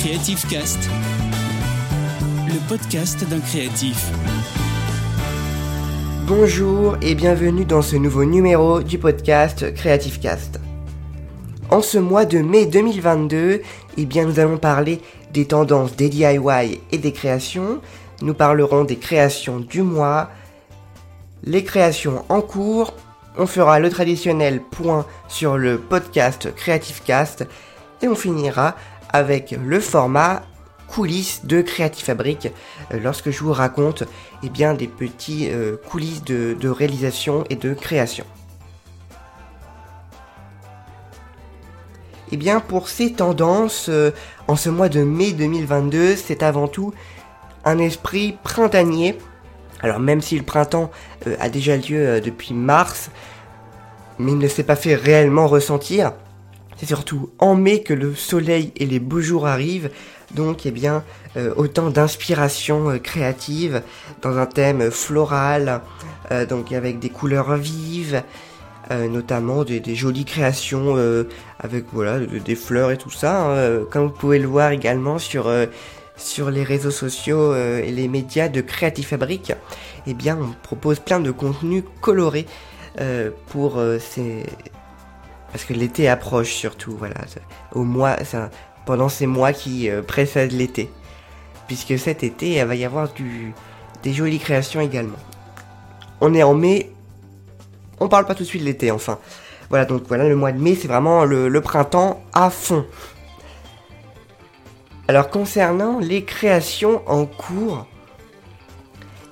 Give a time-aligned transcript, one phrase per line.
[0.00, 0.90] Creative Cast,
[2.46, 4.10] le podcast d'un créatif.
[6.26, 10.60] Bonjour et bienvenue dans ce nouveau numéro du podcast Creative Cast.
[11.70, 13.62] En ce mois de mai 2022,
[13.96, 15.00] eh bien nous allons parler
[15.32, 17.80] des tendances des DIY et des créations.
[18.20, 20.28] Nous parlerons des créations du mois,
[21.42, 22.92] les créations en cours.
[23.38, 27.46] On fera le traditionnel point sur le podcast Creative Cast
[28.02, 28.76] et on finira
[29.12, 30.42] avec le format
[30.86, 32.48] coulisses de Creative Fabric
[32.92, 34.04] euh, lorsque je vous raconte
[34.42, 38.24] eh bien, des petits euh, coulisses de, réalisation et de création.
[42.32, 44.10] Eh bien, pour ces tendances, euh,
[44.48, 46.92] en ce mois de mai 2022, c'est avant tout
[47.64, 49.18] un esprit printanier.
[49.82, 50.90] Alors même si le printemps
[51.38, 53.10] a déjà lieu depuis mars,
[54.18, 56.12] mais il ne s'est pas fait réellement ressentir,
[56.76, 59.90] c'est surtout en mai que le soleil et les beaux jours arrivent,
[60.34, 61.04] donc eh bien
[61.36, 63.82] euh, autant d'inspiration euh, créative
[64.22, 65.80] dans un thème floral,
[66.30, 68.22] euh, donc avec des couleurs vives,
[68.88, 70.94] notamment des, jolies créations
[71.58, 75.52] avec voilà des fleurs et tout ça, hein, comme vous pouvez le voir également sur
[76.16, 79.54] sur les réseaux sociaux et les médias de Creative Fabric,
[80.06, 82.46] eh bien on propose plein de contenus colorés
[83.48, 84.44] pour ces
[85.56, 87.14] parce que l'été approche surtout, voilà.
[87.72, 88.18] Au mois,
[88.84, 90.90] pendant ces mois qui euh, précèdent l'été.
[91.66, 93.08] Puisque cet été, il va y avoir
[94.02, 95.16] des jolies créations également.
[96.20, 96.92] On est en mai,
[98.00, 99.18] on parle pas tout de suite de l'été, enfin.
[99.70, 102.84] Voilà, donc voilà, le mois de mai, c'est vraiment le, le, printemps à fond.
[105.08, 107.86] Alors concernant les créations en cours,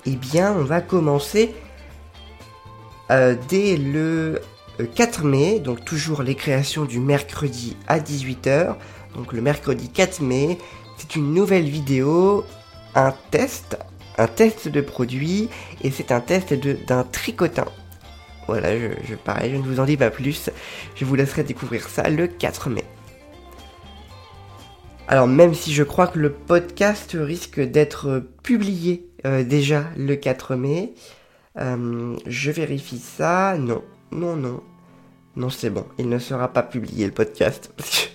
[0.07, 1.53] eh bien, on va commencer
[3.11, 4.41] euh, dès le
[4.83, 8.75] 4 mai, donc toujours les créations du mercredi à 18h.
[9.15, 10.57] Donc le mercredi 4 mai,
[10.97, 12.43] c'est une nouvelle vidéo,
[12.93, 13.77] un test,
[14.17, 15.49] un test de produit,
[15.83, 17.65] et c'est un test d'un tricotin.
[18.47, 20.49] Voilà, je, je, pareil, je ne vous en dis pas plus,
[20.95, 22.83] je vous laisserai découvrir ça le 4 mai.
[25.07, 30.55] Alors même si je crois que le podcast risque d'être publié euh, déjà le 4
[30.55, 30.93] mai,
[31.57, 34.61] euh, je vérifie ça, non, non, non.
[35.35, 35.85] Non, c'est bon.
[35.97, 37.71] Il ne sera pas publié le podcast.
[37.77, 38.09] Parce que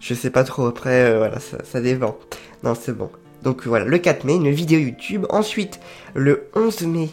[0.00, 0.66] je sais pas trop.
[0.66, 2.16] Après, euh, voilà, ça, ça dépend.
[2.64, 3.10] Non, c'est bon.
[3.42, 5.26] Donc voilà, le 4 mai, une vidéo YouTube.
[5.28, 5.78] Ensuite,
[6.14, 7.10] le 11 mai.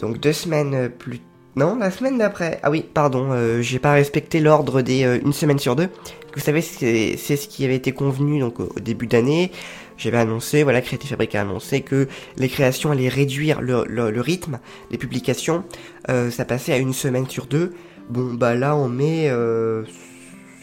[0.00, 1.20] Donc deux semaines plus...
[1.54, 2.60] Non, la semaine d'après.
[2.62, 5.90] Ah oui, pardon, euh, j'ai pas respecté l'ordre des euh, une semaine sur deux.
[6.34, 9.52] Vous savez, c'est ce qui avait été convenu donc au, début d'année.
[9.98, 12.08] J'avais annoncé, voilà, Creative Fabric a annoncé que
[12.38, 14.60] les créations allaient réduire le, le, rythme
[14.90, 15.62] des publications.
[16.08, 17.74] ça passait à une semaine sur deux.
[18.08, 19.30] Bon, bah là, on met...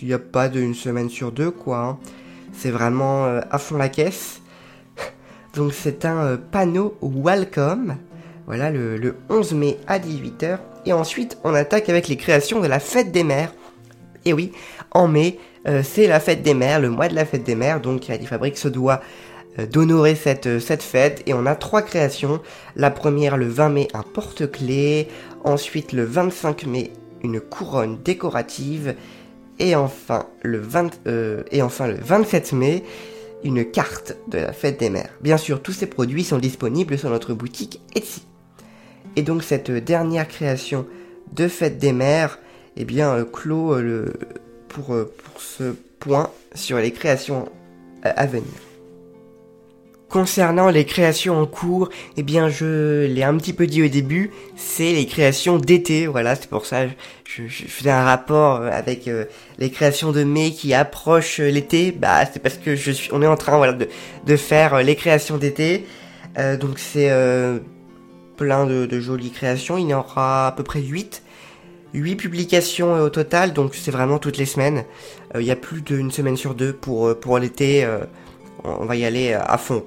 [0.01, 1.79] Il n'y a pas d'une semaine sur deux, quoi.
[1.79, 1.99] Hein.
[2.53, 4.41] C'est vraiment euh, à fond la caisse.
[5.55, 7.97] Donc c'est un euh, panneau Welcome.
[8.45, 10.59] Voilà, le, 11 mai à 18h.
[10.85, 13.53] Et ensuite, on attaque avec les créations de la fête des mères.
[14.23, 14.53] Et oui,
[14.91, 17.81] en mai, euh, c'est la fête des mères, le mois de la fête des mères.
[17.81, 19.01] Donc Creative Fabric se doit
[19.71, 21.23] d'honorer cette, cette fête.
[21.25, 22.41] Et on a trois créations.
[22.77, 25.09] La première, le 20 mai, un porte-clés.
[25.43, 26.91] Ensuite, le 25 mai,
[27.23, 28.95] une couronne décorative
[29.59, 30.61] et enfin le,
[31.07, 32.83] euh, et enfin le 27 mai,
[33.43, 35.11] une carte de la fête des mères.
[35.21, 38.23] Bien sûr, tous ces produits sont disponibles sur notre boutique Etsy.
[39.15, 40.85] Et donc cette dernière création
[41.33, 42.39] de fête des mères,
[42.77, 44.13] eh bien, euh, clôt euh, le,
[44.67, 47.49] pour, pour ce point sur les créations
[48.03, 48.68] à venir.
[50.09, 54.31] Concernant les créations en cours, eh bien je l'ai un petit peu dit au début,
[54.55, 59.25] c'est les créations d'été, voilà, c'est pour ça je, je, faisais un rapport avec euh,
[59.59, 63.27] les créations de mai qui approchent l'été, bah c'est parce que je suis, on est
[63.27, 63.87] en train voilà de,
[64.25, 65.85] de faire euh, les créations d'été,
[66.39, 67.11] euh, donc c'est
[68.35, 71.21] plein de, de, jolies créations, il y en aura à peu près 8,
[71.93, 74.85] 8 publications au total, donc c'est vraiment toutes les semaines,
[75.35, 77.85] il y a plus d'une semaine sur deux pour, pour l'été,
[78.63, 79.83] on va y aller à fond.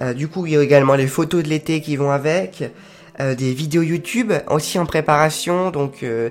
[0.00, 2.64] Euh, du coup, il y a également les photos de l'été qui vont avec,
[3.20, 6.30] euh, des vidéos YouTube aussi en préparation, donc euh,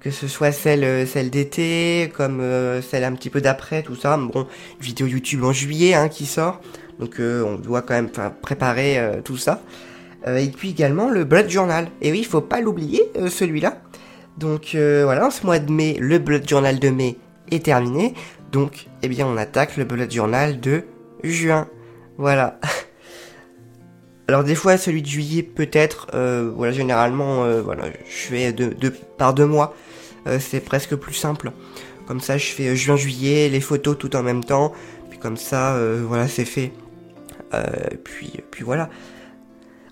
[0.00, 2.42] que ce soit celle, d'été, comme
[2.82, 4.16] celle un petit peu d'après, tout ça.
[4.16, 4.46] Bon,
[4.80, 6.60] vidéo YouTube en juillet hein, qui sort,
[6.98, 8.08] donc on doit quand même
[8.40, 9.60] préparer tout ça.
[10.26, 11.88] et puis également le Blood Journal.
[12.00, 13.76] Et oui, il faut pas l'oublier, celui-là.
[14.38, 17.18] Donc voilà, ce mois de mai, le Blood Journal de mai
[17.50, 18.14] est terminé.
[18.52, 20.84] Donc, eh bien, on attaque le Bullet Journal de
[21.22, 21.68] juin.
[22.18, 22.58] Voilà.
[24.30, 28.54] Alors des fois celui de juillet peut-être, euh, voilà généralement euh, voilà je fais
[29.18, 29.74] par deux mois,
[30.28, 31.50] euh, c'est presque plus simple.
[32.06, 34.72] Comme ça je fais juin juillet les photos tout en même temps,
[35.08, 35.76] puis comme ça,
[36.06, 36.70] voilà, c'est fait.
[38.04, 38.88] puis, puis voilà.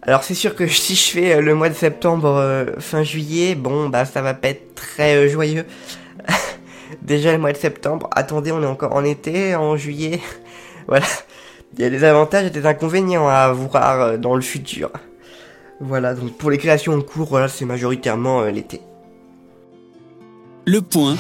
[0.02, 4.04] Alors c'est sûr que si je fais le mois de septembre fin juillet, bon bah
[4.04, 5.64] ça va pas être très joyeux.
[7.02, 10.20] Déjà le mois de septembre, attendez, on est encore en été, en juillet.
[10.88, 11.06] voilà.
[11.74, 14.90] Il y a des avantages et des inconvénients à voir dans le futur.
[15.80, 18.80] Voilà, donc pour les créations en cours, voilà, c'est majoritairement l'été.
[20.64, 21.16] Le point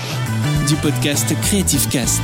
[0.66, 2.22] du podcast Creative Cast.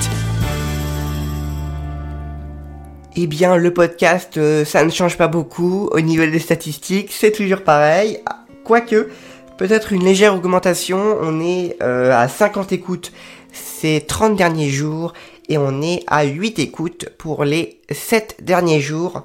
[3.17, 5.89] Eh bien, le podcast, euh, ça ne change pas beaucoup.
[5.93, 8.19] Au niveau des statistiques, c'est toujours pareil.
[8.65, 9.09] Quoique,
[9.57, 11.19] peut-être une légère augmentation.
[11.21, 13.13] On est euh, à 50 écoutes
[13.53, 15.13] ces 30 derniers jours.
[15.49, 19.25] Et on est à 8 écoutes pour les 7 derniers jours.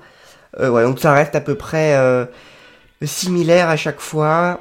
[0.60, 1.98] Euh, ouais, donc ça reste à peu près
[3.02, 4.60] similaire à chaque fois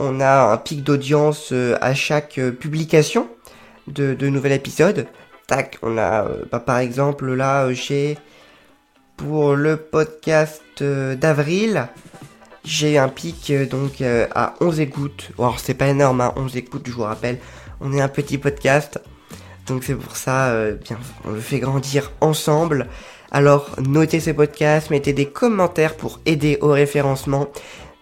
[0.00, 3.28] on a un pic d'audience euh, à chaque euh, publication
[3.86, 5.06] de, de nouvel épisode.
[5.46, 8.16] Tac, on a euh, bah, par exemple là j'ai
[9.16, 11.88] pour le podcast d'avril,
[12.64, 15.30] j'ai un pic donc à 11 écoutes.
[15.38, 17.38] Alors c'est pas énorme, hein, 11 écoutes, je vous rappelle.
[17.80, 19.00] On est un petit podcast,
[19.66, 22.88] donc c'est pour ça, bien, on le fait grandir ensemble.
[23.30, 27.48] Alors notez ce podcast, mettez des commentaires pour aider au référencement.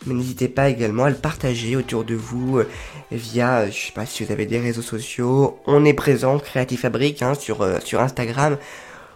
[0.06, 2.68] Mais n'hésitez pas également à le partager autour de vous euh,
[3.10, 5.58] via, euh, je sais pas si vous avez des réseaux sociaux.
[5.66, 8.56] On est présent, Creative Fabric, hein, sur, euh, sur Instagram.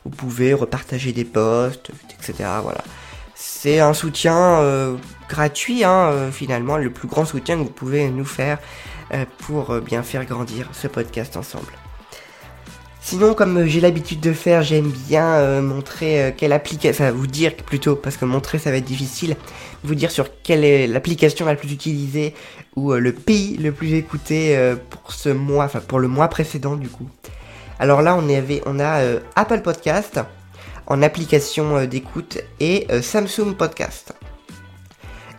[0.05, 2.49] Vous pouvez repartager des posts, etc.
[2.63, 2.83] Voilà.
[3.35, 4.61] C'est un soutien
[5.29, 8.59] gratuit, hein, finalement, le plus grand soutien que vous pouvez nous faire
[9.39, 11.73] pour bien faire grandir ce podcast ensemble.
[13.05, 17.27] Sinon, comme j'ai l'habitude de faire, j'aime bien euh, montrer euh, quelle application, enfin vous
[17.27, 19.35] dire plutôt, parce que montrer ça va être difficile,
[19.83, 22.33] vous dire sur quelle est l'application la plus utilisée
[22.77, 24.57] ou euh, le pays le plus écouté
[24.89, 27.09] pour ce mois, enfin pour le mois précédent du coup.
[27.81, 29.01] Alors là, on, avait, on a
[29.35, 30.21] Apple Podcast
[30.93, 34.13] en application d'écoute et Samsung Podcast.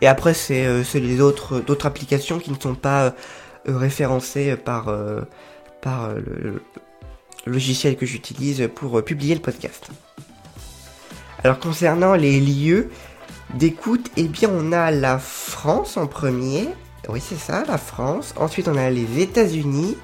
[0.00, 3.14] Et après, c'est les autres d'autres applications qui ne sont pas
[3.66, 4.92] référencées par
[5.80, 6.60] par le,
[7.46, 9.88] logiciel que j'utilise pour euh, publier le podcast.
[11.42, 12.90] Alors concernant les lieux
[13.54, 16.68] d'écoute, eh bien on a la France en premier.
[17.08, 18.34] Oui c'est ça, la France.
[18.36, 19.96] Ensuite on a les États-Unis,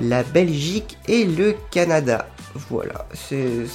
[0.00, 2.26] la Belgique et le Canada.
[2.70, 3.66] Voilà, c'est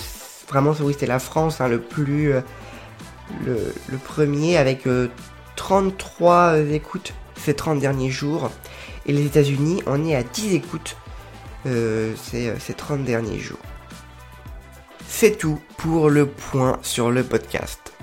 [0.47, 2.41] vraiment oui la France hein, le plus euh,
[3.45, 4.87] le, premier avec
[5.55, 8.49] 33 euh, écoutes ces 30 derniers jours.
[9.05, 10.97] Et les États-Unis, on est à 10 écoutes
[11.65, 13.59] euh, ces, 30 derniers jours.
[15.07, 17.93] C'est tout pour le point sur le podcast.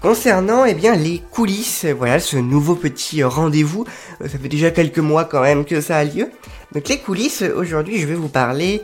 [0.00, 3.84] Concernant eh bien, les coulisses, voilà ce nouveau petit rendez-vous,
[4.22, 6.30] ça fait déjà quelques mois quand même que ça a lieu.
[6.72, 8.80] Donc les coulisses, aujourd'hui je vais vous parler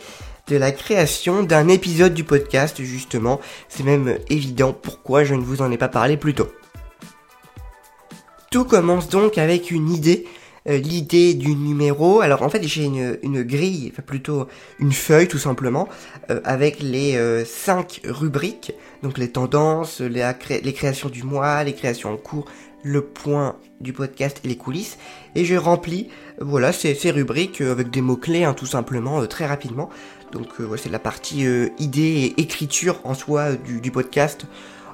[0.48, 3.40] de la création d'un épisode du podcast justement.
[3.68, 6.48] C'est même évident pourquoi je ne vous en ai pas parlé plus tôt.
[8.50, 10.26] Tout commence donc avec une idée
[10.68, 12.20] euh, l'idée du numéro.
[12.20, 14.48] Alors en fait j'ai une, une, grille, enfin plutôt
[14.80, 15.88] une feuille tout simplement,
[16.30, 18.72] euh, avec les euh, cinq rubriques,
[19.02, 20.24] donc les tendances, les,
[20.72, 22.46] créations du mois, les créations en cours,
[22.82, 24.98] le point du podcast et les coulisses.
[25.36, 26.08] Et je remplis
[26.40, 29.88] voilà ces, ces rubriques avec des mots-clés hein, tout simplement très rapidement.
[30.32, 31.46] Donc voilà, c'est la partie
[31.78, 34.46] idée et écriture en soi du, du podcast.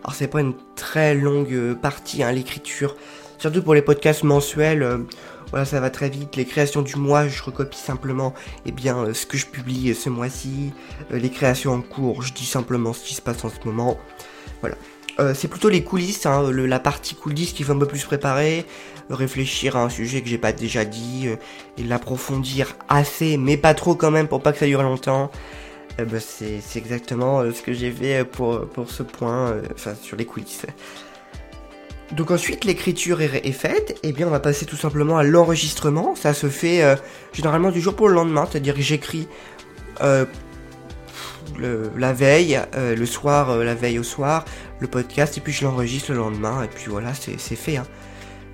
[0.05, 2.97] Alors c'est pas une très longue partie hein, l'écriture,
[3.39, 5.07] surtout pour les podcasts mensuels.
[5.53, 6.37] Voilà, ça va très vite.
[6.37, 8.33] Les créations du mois, je recopie simplement
[8.65, 10.73] eh bien, euh, ce que je publie euh, ce mois-ci.
[11.13, 13.99] Euh, les créations en cours, je dis simplement ce qui se passe en ce moment.
[14.63, 14.77] Voilà.
[15.35, 18.65] C'est plutôt les coulisses, hein, la partie coulisses qui va un peu plus préparer,
[19.11, 21.29] réfléchir à un sujet que j'ai pas déjà dit,
[21.79, 25.31] et l'approfondir assez, mais pas trop quand même pour pas que ça dure longtemps.
[25.99, 30.67] Bah, c'est exactement ce que j'ai fait pour, ce point, enfin sur les coulisses.
[32.13, 36.15] Donc ensuite l'écriture est, faite, et bien on va passer tout simplement à l'enregistrement.
[36.15, 36.95] Ça se fait euh,
[37.33, 39.29] généralement du jour pour le lendemain, c'est-à-dire que j'écris
[41.61, 44.45] euh, la veille, euh, le soir, la veille au soir,
[44.81, 47.77] le podcast, et puis je l'enregistre le lendemain, et puis voilà, c'est fait.
[47.77, 47.87] Hein.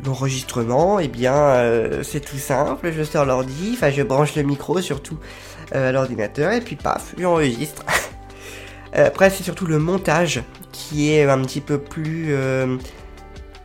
[0.04, 1.61] L'enregistrement, eh bien
[2.04, 5.18] c'est tout simple, je sors l'ordi, enfin je branche le micro surtout
[5.73, 7.83] à l'ordinateur, et puis paf, j'enregistre.
[8.92, 10.40] Après c'est surtout le montage
[10.71, 12.33] qui est un petit peu plus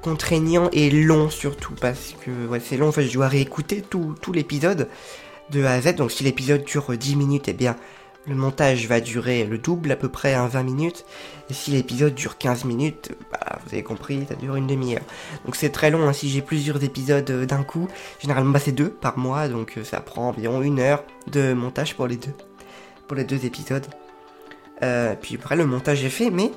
[0.02, 4.34] contraignant et long surtout parce que ouais, c'est long, fait je dois réécouter tout, tout
[4.34, 4.90] l'épisode
[5.52, 7.76] de A à Z, donc si l'épisode dure 10 minutes, eh bien
[8.26, 11.06] le montage va durer le double à peu près, 20 minutes,
[11.50, 15.04] et si l'épisode dure 15 minutes, bah, vous avez compris, ça dure une demi-heure.
[15.46, 17.90] Donc c'est très long, hein, si j'ai plusieurs épisodes euh, d'un coup,
[18.20, 21.96] généralement bah, c'est deux par mois, donc euh, ça prend environ une heure de montage
[21.96, 22.34] pour les deux,
[23.08, 23.86] pour les deux épisodes.
[24.84, 26.52] Euh, puis après, le montage est fait, mais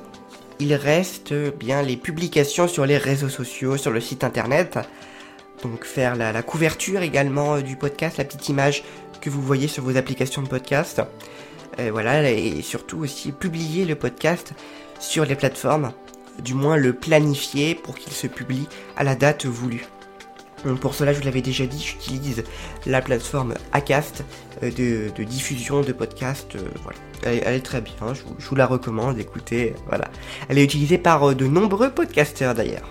[0.58, 4.78] il reste bien les publications sur les réseaux sociaux, sur le site internet.
[5.62, 8.84] Donc faire la, couverture également du podcast, la petite image
[9.20, 11.02] que vous voyez sur vos applications de podcast.
[11.78, 14.54] Voilà, et surtout aussi publier le podcast
[14.98, 15.92] sur les plateformes,
[16.42, 19.86] du moins le planifier pour qu'il se publie à la date voulue.
[20.80, 22.44] pour cela, je vous l'avais déjà dit, j'utilise
[22.86, 24.24] la plateforme Acast
[24.62, 26.56] euh, de, diffusion de podcasts.
[26.56, 26.98] Euh, voilà.
[27.24, 30.10] Elle, est très bien, je vous, la recommande, écoutez, voilà.
[30.48, 32.90] Elle est utilisée par euh, de nombreux podcasteurs d'ailleurs.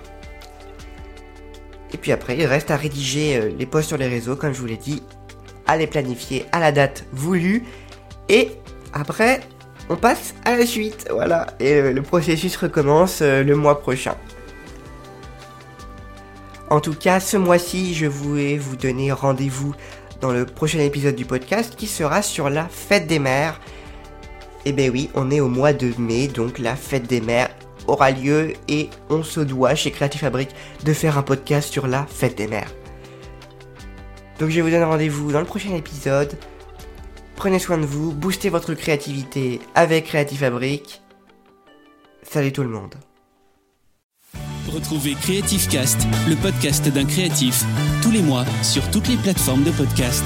[1.94, 4.66] Et puis après, il reste à rédiger les posts sur les réseaux, comme je vous
[4.66, 5.02] l'ai dit,
[5.66, 7.64] à les planifier à la date voulue.
[8.28, 8.52] Et
[8.96, 9.42] après,
[9.90, 11.48] on passe à la suite, voilà.
[11.60, 14.16] Et le processus recommence le mois prochain.
[16.70, 19.76] En tout cas, ce mois-ci, je voulais vous donner rendez-vous
[20.22, 23.62] dans le prochain épisode du podcast qui sera sur la fête des mères.
[24.66, 27.50] Et eh ben oui, on est au mois de mai, donc la fête des mères
[27.86, 30.50] aura lieu et on se doit chez Creative Fabric
[30.84, 32.72] de faire un podcast sur la fête des mères.
[34.40, 36.36] Donc je vous donne rendez-vous dans le prochain épisode.
[37.36, 41.02] Prenez soin de vous, boostez votre créativité avec Creative Fabric.
[42.24, 42.96] Salut tout le monde.
[44.74, 47.64] Retrouvez Creative Cast, le podcast d'un créatif,
[48.02, 50.24] tous les mois sur toutes les plateformes de podcast.